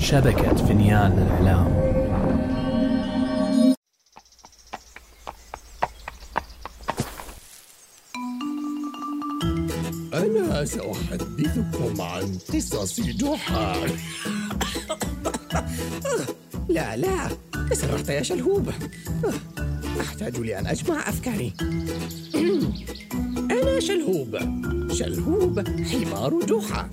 [0.00, 1.90] شبكة فنيان الإعلام
[10.14, 13.74] أنا سأحدثكم عن قصص جحا.
[16.68, 17.28] لا لا
[17.70, 18.70] تسرعت يا شلهوب.
[20.00, 21.52] أحتاج لأن أجمع أفكاري.
[23.60, 24.38] أنا شلهوب
[24.92, 26.90] شلهوب حمار جحا.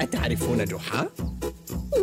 [0.00, 1.08] أتعرفون جحا؟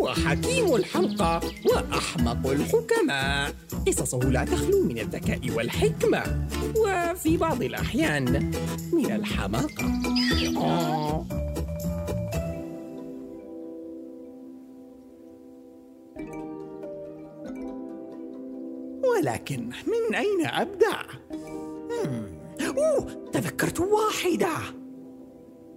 [0.05, 3.53] هو حكيم الحلقة وأحمق الحكماء.
[3.87, 8.51] قصصه لا تخلو من الذكاء والحكمة وفي بعض الأحيان
[8.93, 9.85] من الحماقة.
[19.03, 20.97] ولكن من أين أبدأ؟
[22.61, 24.84] أوه تذكرت واحدة.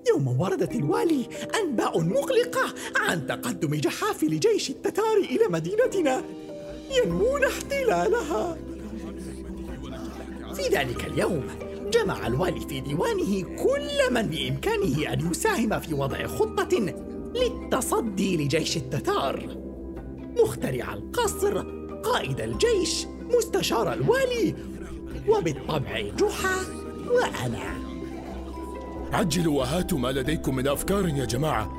[0.09, 1.29] يوم وردت الوالي
[1.63, 6.25] أنباء مقلقة عن تقدم جحافل جيش التتار إلى مدينتنا
[6.91, 8.59] ينمون احتلالها.
[10.55, 11.45] في ذلك اليوم
[11.93, 16.95] جمع الوالي في ديوانه كل من بإمكانه أن يساهم في وضع خطة
[17.35, 19.57] للتصدي لجيش التتار.
[20.43, 21.59] مخترع القصر
[22.03, 23.07] قائد الجيش
[23.37, 24.55] مستشار الوالي
[25.29, 26.57] وبالطبع جحا
[27.11, 27.88] وأنا.
[29.13, 31.73] عجلوا وهاتوا ما لديكم من أفكار يا جماعة.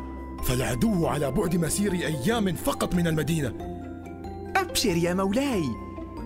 [0.43, 3.53] فالعدو على بعد مسير أيام فقط من المدينة.
[4.55, 5.63] أبشر يا مولاي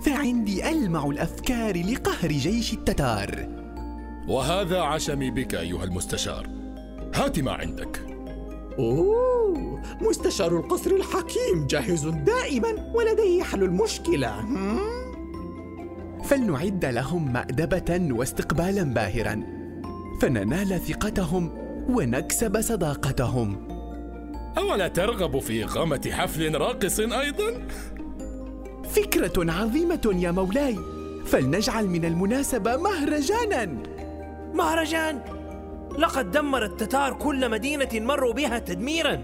[0.02, 3.48] فعندي ألمع الأفكار لقهر جيش التتار.
[4.28, 6.50] وهذا عشمي بك أيها المستشار.
[7.16, 8.00] هات ما عندك.
[8.80, 14.46] أوه مستشار القصر الحكيم جاهز دائما ولديه حل المشكلة؟
[16.24, 19.63] فلنعد لهم مأدبة واستقبالا باهرا.
[20.22, 21.52] فننال ثقتهم
[21.90, 23.68] ونكسب صداقتهم.
[24.58, 27.68] أولا ترغب في إقامة حفل راقص أيضا؟
[28.90, 30.80] فكرة عظيمة يا مولاي.
[31.26, 33.84] فلنجعل من المناسبة مهرجانا.
[34.54, 35.22] مهرجان؟
[35.98, 39.22] لقد دمر التتار كل مدينة مروا بها تدميرا.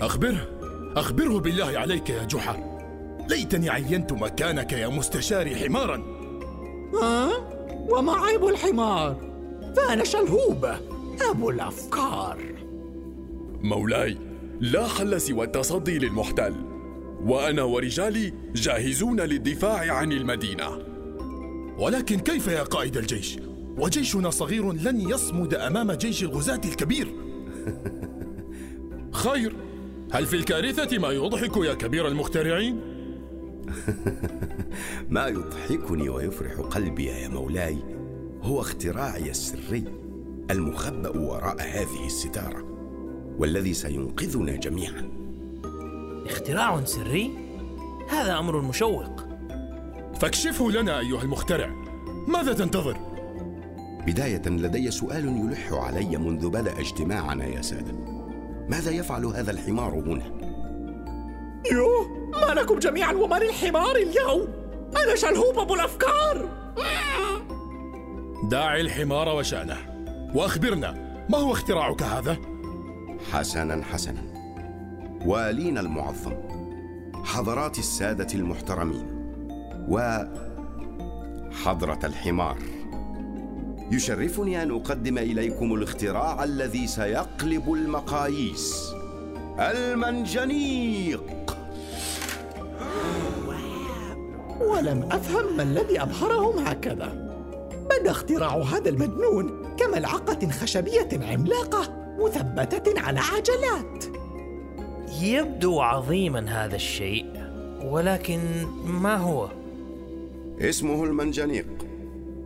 [0.00, 0.48] أخبره
[0.96, 2.80] أخبره بالله عليك يا جحا.
[3.28, 6.02] ليتني عينت مكانك يا مستشاري حمارا.
[7.02, 7.30] ها؟
[7.90, 9.29] وما عيب الحمار؟
[9.76, 10.66] فأنا شلهوب.
[11.30, 12.38] أبو الأفكار.
[13.62, 14.18] مولاي
[14.60, 16.54] لا حل سوى التصدي للمحتل.
[17.20, 20.78] وأنا ورجالي جاهزون للدفاع عن المدينة.
[21.78, 23.38] ولكن كيف يا قائد الجيش؟
[23.78, 27.14] وجيشنا صغير لن يصمد أمام جيش الغزاة الكبير.
[29.12, 29.56] خير.
[30.12, 32.80] هل في الكارثة ما يضحك يا كبير المخترعين؟
[35.08, 37.99] ما يضحكني ويفرح قلبي يا مولاي.
[38.42, 39.84] هو اختراعي السري
[40.50, 42.64] المخبأ وراء هذه الستارة
[43.38, 45.10] والذي سينقذنا جميعا
[46.26, 47.30] اختراع سري؟
[48.08, 49.20] هذا أمر مشوق
[50.20, 51.70] فاكشفه لنا أيها المخترع
[52.28, 52.96] ماذا تنتظر؟
[54.06, 57.92] بداية لدي سؤال يلح علي منذ بدأ اجتماعنا يا سادة
[58.68, 60.40] ماذا يفعل هذا الحمار هنا؟
[61.72, 64.48] يوه ما لكم جميعا وما للحمار اليوم
[64.96, 66.48] أنا شلهوب أبو الأفكار
[68.44, 69.76] داعي الحمار وشأنه.
[70.34, 72.36] وأخبرنا ما هو اختراعك هذا؟
[73.32, 74.22] حسنا حسنا.
[75.26, 76.32] والينا المعظم.
[77.24, 79.06] حضرات السادة المحترمين.
[79.88, 80.18] و
[81.64, 82.58] حضرة الحمار.
[83.90, 88.92] يشرفني أن أقدم إليكم الاختراع الذي سيقلب المقاييس.
[89.58, 91.22] المنجنيق.
[94.60, 97.29] ولم أفهم ما الذي أبهرهم هكذا.
[97.90, 104.04] بدا اختراع هذا المجنون؟ كملعقة خشبية عملاقة مثبتة على عجلات.
[105.22, 107.26] يبدو عظيما هذا الشيء
[107.82, 108.40] ولكن
[108.84, 109.48] ما هو؟
[110.60, 111.66] اسمه المنجنيق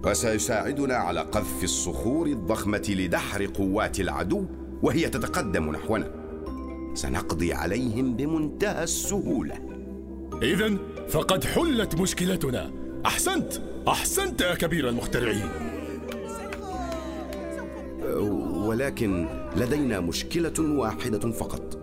[0.04, 4.44] وسيساعدنا على قذف الصخور الضخمة لدحر قوات العدو
[4.82, 6.10] وهي تتقدم نحونا.
[6.94, 9.54] سنقضي عليهم بمنتهى السهولة.
[10.42, 10.76] إذا
[11.08, 12.70] فقد حلت مشكلتنا.
[13.06, 13.73] أحسنت!
[13.88, 15.48] أحسنت يا كبير المخترعين.
[18.54, 21.78] ولكن لدينا مشكلة واحدة فقط.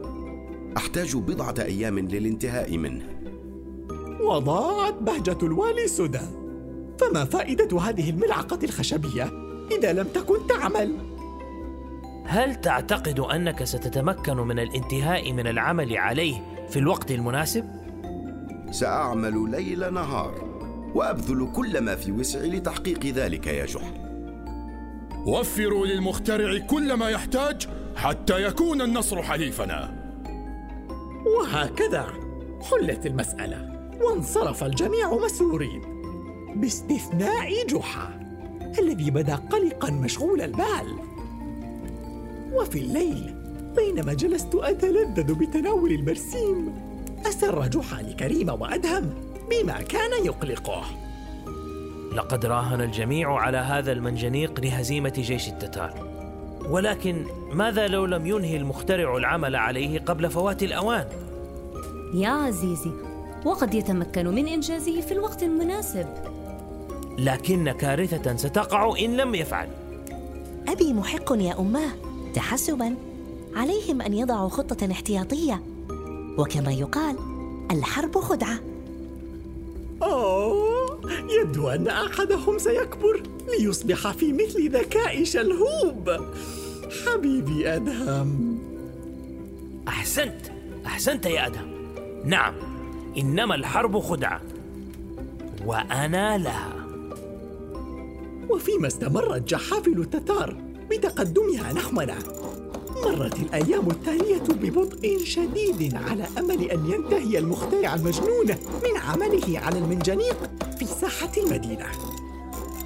[0.77, 3.06] أحتاج بضعة أيام للانتهاء منه.
[4.21, 6.21] وضاعت بهجة الوالي سدى
[7.00, 9.31] فما فائدة هذه الملعقة الخشبية
[9.71, 10.95] إذا لم تكن تعمل؟
[12.25, 17.65] هل تعتقد أنك ستتمكن من الانتهاء من العمل عليه في الوقت المناسب؟
[18.71, 20.50] سأعمل ليل نهار.
[20.96, 23.94] وأبذل كل ما في وسعي لتحقيق ذلك يا جحا.
[25.28, 30.02] وفروا للمخترع كل ما يحتاج حتى يكون النصر حليفنا.
[31.38, 32.08] وهكذا
[32.62, 35.82] حلت المسألة وانصرف الجميع مسرورين.
[36.56, 38.20] باستثناء جحا
[38.80, 41.00] الذي بدا قلقا مشغول البال.
[42.54, 43.36] وفي الليل
[43.76, 46.74] بينما جلست أتلذذ بتناول البرسيم
[47.26, 49.31] أسر جحا لكريم وأدهم.
[49.51, 50.83] بما كان يقلقه.
[52.15, 56.12] لقد راهن الجميع على هذا المنجنيق لهزيمة جيش التتار.
[56.69, 61.07] ولكن ماذا لو لم ينهي المخترع العمل عليه قبل فوات الأوان؟
[62.13, 62.92] يا عزيزي
[63.45, 66.07] وقد يتمكن من إنجازه في الوقت المناسب.
[67.18, 69.69] لكن كارثة ستقع إن لم يفعل.
[70.68, 71.92] أبي محق يا أماه
[72.33, 72.95] تحسبا.
[73.56, 75.62] عليهم أن يضعوا خطة احتياطية.
[76.38, 77.15] وكما يقال
[77.71, 78.71] الحرب خدعة.
[80.03, 81.00] أوه
[81.30, 83.24] يبدو أن أحدهم سيكبر
[83.59, 86.09] ليصبح في مثل ذكاء شلهوب.
[87.06, 88.59] حبيبي أدهم.
[89.88, 90.42] أحسنت
[90.86, 91.71] أحسنت يا أدهم.
[92.25, 92.53] نعم
[93.18, 94.42] إنما الحرب خدعة
[95.65, 96.74] وأنا لها.
[98.50, 100.56] وفيما استمرت جحافل التتار
[100.92, 102.18] بتقدمها نحونا
[103.06, 108.48] مرت الأيام التالية ببطء شديد على أمل أن ينتهي المخترع المجنون
[108.83, 110.38] من عمله على المنجنيق
[110.80, 111.86] في ساحة المدينة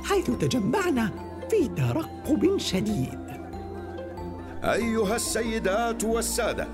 [0.04, 1.12] حيث تجمعنا
[1.50, 3.20] في ترقب شديد
[4.64, 6.68] أيها السيدات والسادة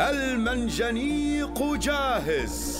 [0.00, 2.78] المنجنيق جاهز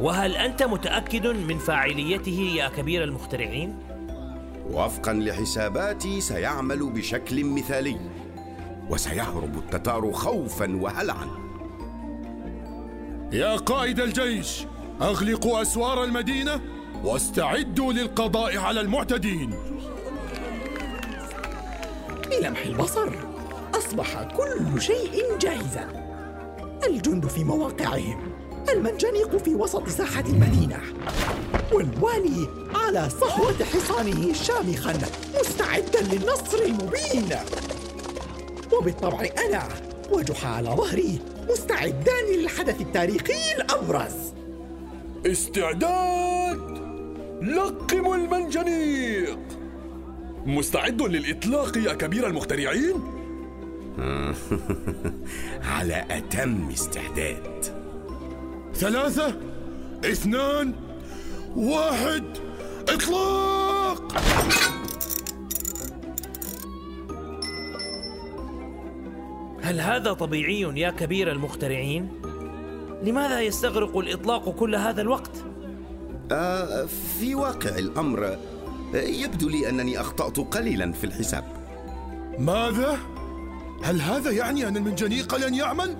[0.00, 3.76] وهل أنت متأكد من فاعليته يا كبير المخترعين؟
[4.70, 7.96] وفقا لحساباتي سيعمل بشكل مثالي
[8.90, 11.28] وسيهرب التتار خوفا وهلعا.
[13.32, 14.66] يا قائد الجيش
[15.02, 16.60] أغلقوا أسوار المدينة
[17.04, 19.54] واستعدوا للقضاء على المعتدين.
[22.30, 23.08] بلمح البصر
[23.74, 25.88] أصبح كل شيء جاهزا.
[26.88, 28.32] الجند في مواقعهم
[28.72, 30.80] المنجنيق في وسط ساحة المدينة.
[31.72, 34.92] والوالي على صهوة حصانه شامخا
[35.40, 37.36] مستعدا للنصر المبين.
[38.72, 39.68] وبالطبع أنا
[40.10, 41.18] وجحا على ظهري
[41.50, 44.32] مستعدان للحدث التاريخي الأبرز.
[45.26, 46.82] استعداد!
[47.42, 49.38] لقموا المنجنيق!
[50.46, 52.94] مستعد للإطلاق يا كبير المخترعين؟
[55.74, 57.64] على أتم استعداد.
[58.74, 59.36] ثلاثة
[60.04, 60.74] اثنان
[61.56, 62.24] واحد
[62.88, 64.12] إطلاق
[69.62, 72.08] هل هذا طبيعي يا كبير المخترعين؟
[73.02, 75.44] لماذا يستغرق الإطلاق كل هذا الوقت؟
[76.32, 76.86] آه
[77.20, 78.38] في واقع الأمر آه،
[78.94, 81.44] يبدو لي أنني أخطأت قليلا في الحساب
[82.38, 82.98] ماذا؟
[83.82, 85.96] هل هذا يعني أن المنجنيق لن يعمل؟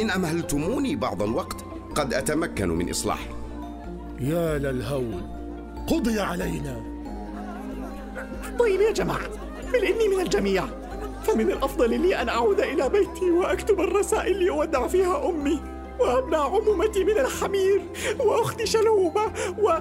[0.00, 1.64] إن أمهلتموني بعض الوقت
[1.94, 3.37] قد أتمكن من إصلاحه
[4.20, 5.22] يا للهول
[5.86, 6.82] قضي علينا.
[8.58, 9.28] طيب يا جماعة
[9.72, 10.64] بل إني من الجميع
[11.24, 15.60] فمن الأفضل لي أن أعود إلى بيتي وأكتب الرسائل لأودع فيها أمي
[16.00, 17.82] وأبناء عمومتي من الحمير
[18.20, 19.22] وأختي شلوبة
[19.58, 19.72] و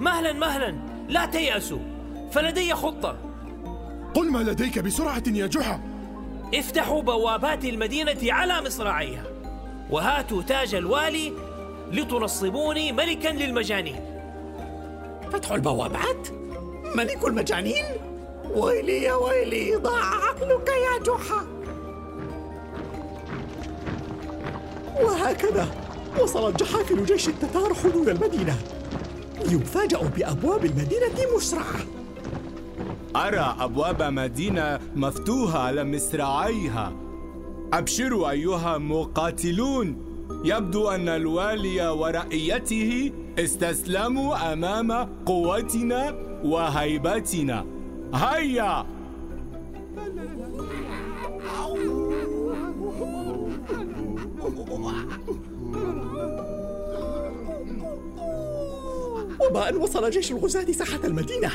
[0.00, 0.74] مهلا مهلا
[1.08, 1.78] لا تيأسوا
[2.32, 3.16] فلدي خطة.
[4.14, 5.80] قل ما لديك بسرعة يا جحا.
[6.54, 9.24] افتحوا بوابات المدينة على مصراعيها
[9.90, 11.32] وهاتوا تاج الوالي
[11.94, 14.00] لتنصبوني ملكا للمجانين.
[15.32, 16.28] فتح البوابات.
[16.96, 17.84] ملك المجانين.
[18.54, 21.46] ويلي يا ويلي ضاع عقلك يا جحا.
[25.02, 25.68] وهكذا
[26.22, 28.58] وصلت جحافل جيش التتار حدود المدينة.
[29.46, 31.80] يفاجأ بأبواب المدينة مسرعة.
[33.16, 36.92] أرى أبواب مدينة مفتوحة على مصراعيها
[37.72, 40.13] أبشروا أيها المقاتلون
[40.44, 44.92] يبدو أن الوالي ورعيته استسلموا أمام
[45.26, 46.14] قوتنا
[46.44, 47.66] وهيبتنا.
[48.14, 48.86] هيا!
[59.40, 61.48] وما أن وصل جيش الغزاة ساحة المدينة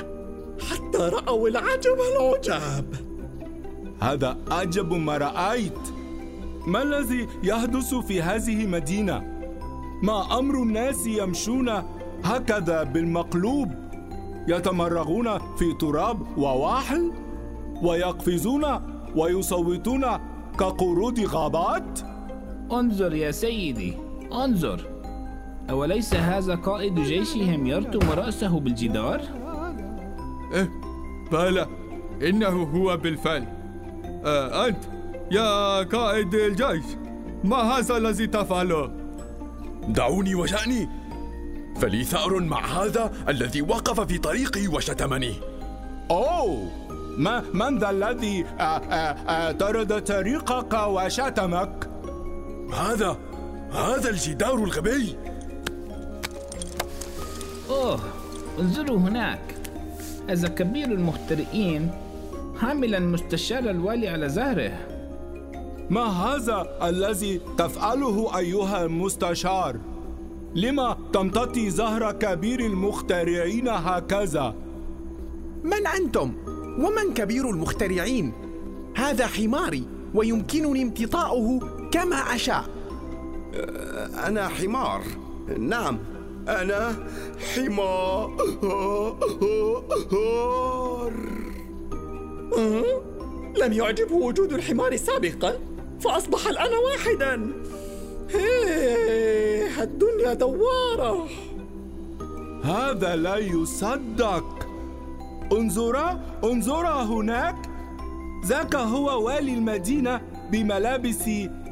[0.70, 2.96] حتى رأوا العجب العجاب.
[4.02, 5.99] هذا أعجب ما رأيت.
[6.70, 9.24] ما الذي يحدث في هذه المدينة؟
[10.04, 11.70] ما أمر الناس يمشون
[12.24, 13.72] هكذا بالمقلوب؟
[14.48, 17.12] يتمرغون في تراب وواحل؟
[17.82, 18.66] ويقفزون
[19.16, 20.06] ويصوتون
[20.60, 22.00] كقرود غابات؟
[22.72, 23.94] انظر يا سيدي
[24.34, 24.86] انظر.
[25.70, 29.22] أوليس هذا قائد جيشهم يرتم رأسه بالجدار؟
[30.54, 30.70] إيه
[31.32, 31.68] بلى
[32.22, 33.46] إنه هو بالفعل
[34.26, 34.99] آه، أنت؟
[35.32, 36.86] يا قائد الجيش
[37.44, 38.92] ما هذا الذي تفعله؟
[39.88, 40.90] دعوني وشأني.
[41.82, 45.34] فلي ثأر مع هذا الذي وقف في طريقي وشتمني.
[46.12, 46.72] أوه!
[47.18, 51.90] ما من ذا الذي آه، آه، آه، طرد طريقك وشتمك؟
[52.74, 53.18] هذا
[53.72, 55.18] هذا الجدار الغبي.
[57.70, 58.00] أوه
[58.60, 59.56] انظروا هناك.
[60.30, 61.92] هذا كبير المخترئين
[62.62, 64.99] حاملا مستشار الوالي على ظهره
[65.90, 69.80] ما هذا الذي تفعله أيها المستشار؟
[70.56, 74.56] لما تمتطي ظهر كبير المخترعين هكذا؟
[75.64, 76.34] من أنتم؟
[76.80, 78.34] ومن كبير المخترعين؟
[78.96, 79.84] هذا حماري
[80.16, 81.60] ويمكنني امتطاؤه
[81.92, 82.66] كما أشاء
[84.28, 85.02] أنا حمار
[85.58, 85.98] نعم
[86.48, 87.08] أنا
[87.56, 88.38] حمار
[92.58, 92.84] أه؟
[93.58, 95.69] لم يعجبه وجود الحمار سابقا
[96.00, 97.52] فأصبح الآن واحدا.
[98.30, 101.28] هيه الدنيا دوارة.
[102.64, 104.68] هذا لا يصدق.
[105.52, 107.56] انظرا انظرا هناك.
[108.46, 111.28] ذاك هو والي المدينة بملابس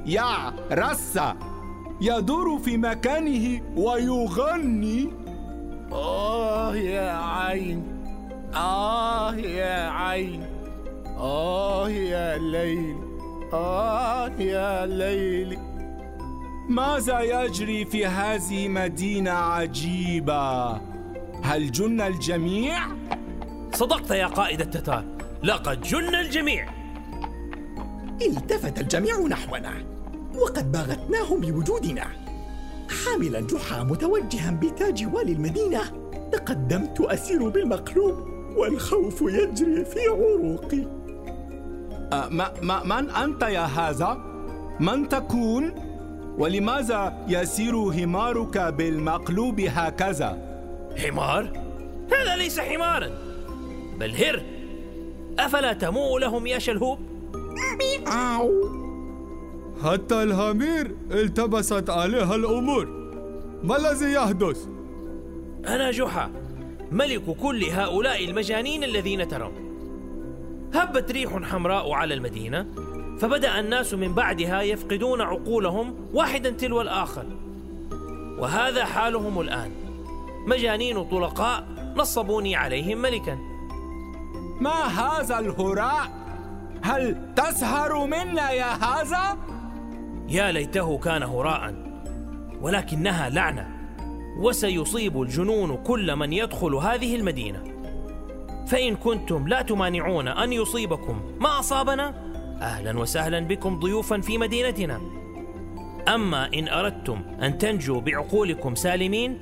[0.05, 1.35] يا رسا
[2.01, 5.13] يدور في مكانه ويغني.
[5.91, 7.83] آه يا عين
[8.55, 10.45] آه يا عين
[11.17, 13.06] آه يا ليل.
[13.53, 15.59] آه يا ليل
[16.69, 20.71] ماذا يجري في هذه مدينة عجيبة؟
[21.43, 22.79] هل جن الجميع؟
[23.73, 25.05] صدقت يا قائد التتار
[25.43, 26.69] لقد جن الجميع
[28.21, 29.73] التفت الجميع نحونا
[30.35, 32.07] وقد باغتناهم بوجودنا
[33.05, 35.81] حاملا جحا متوجها بتاج والي المدينة
[36.31, 38.27] تقدمت أسير بالمقلوب
[38.57, 40.96] والخوف يجري في عروقي
[42.11, 44.17] ما ما من أنت يا هذا؟
[44.79, 45.71] من تكون؟
[46.37, 50.37] ولماذا يسير حمارك بالمقلوب هكذا؟
[50.97, 51.51] حمار؟
[52.11, 53.09] هذا ليس حمارا
[53.99, 54.43] بل هر
[55.39, 56.99] أفلا تموء لهم يا شلهوب؟
[59.83, 62.87] حتى الهامير التبست عليها الأمور
[63.63, 64.67] ما الذي يحدث؟
[65.67, 66.31] أنا جحا
[66.91, 69.66] ملك كل هؤلاء المجانين الذين ترون
[70.73, 72.65] هبت ريح حمراء على المدينة
[73.19, 77.25] فبدأ الناس من بعدها يفقدون عقولهم واحدا تلو الآخر
[78.39, 79.71] وهذا حالهم الآن
[80.47, 83.37] مجانين طلقاء نصبوني عليهم ملكا
[84.61, 86.11] ما هذا الهراء؟
[86.81, 89.37] هل تسهر منا يا هذا؟
[90.29, 91.75] يا ليته كان هراء
[92.61, 93.67] ولكنها لعنة
[94.37, 97.63] وسيصيب الجنون كل من يدخل هذه المدينة
[98.67, 102.07] فإن كنتم لا تمانعون أن يصيبكم ما أصابنا؟
[102.61, 105.01] أهلا وسهلا بكم ضيوفا في مدينتنا.
[106.07, 109.39] أما إن أردتم أن تنجوا بعقولكم سالمين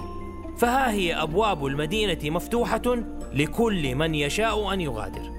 [0.57, 2.97] فها هي أبواب المدينة مفتوحة
[3.33, 5.31] لكل من يشاء أن يغادر.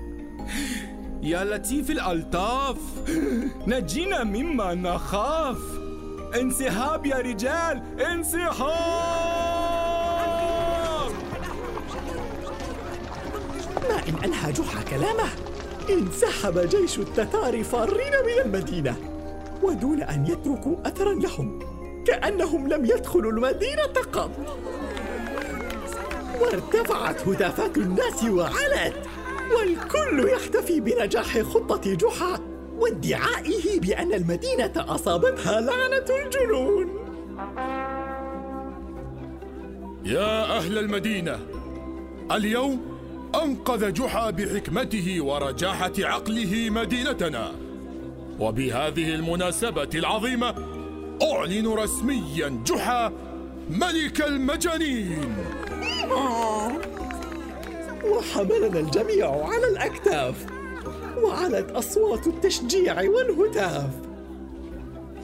[1.22, 2.76] يا لطيف الألطاف
[3.66, 5.58] نجينا مما نخاف.
[6.40, 9.35] انسحاب يا رجال انسحاب!
[14.50, 15.28] جحا كلامه.
[15.90, 18.96] انسحب جيش التتار فارين من المدينة
[19.62, 21.58] ودون أن يتركوا أثرا لهم
[22.06, 24.30] كأنهم لم يدخلوا المدينة قط.
[26.40, 28.94] وارتفعت هتافات الناس وعلت
[29.56, 32.40] والكل يحتفي بنجاح خطة جحا
[32.78, 36.88] وادعائه بأن المدينة أصابتها لعنة الجنون.
[40.04, 41.40] يا أهل المدينة
[42.32, 42.95] اليوم
[43.42, 47.52] أنقذ جحا بحكمته ورجاحة عقله مدينتنا.
[48.40, 50.54] وبهذه المناسبة العظيمة
[51.22, 53.12] أعلن رسميا جحا
[53.70, 55.34] ملك المجانين.
[58.04, 60.46] وحملنا الجميع على الأكتاف
[61.22, 63.90] وعلت أصوات التشجيع والهتاف.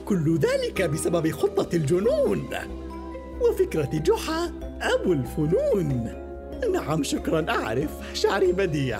[0.04, 2.48] كل ذلك بسبب خطة الجنون
[3.40, 6.21] وفكرة جحا أبو الفنون.
[6.72, 7.50] نعم شكرا.
[7.50, 8.98] أعرف شعري بديع.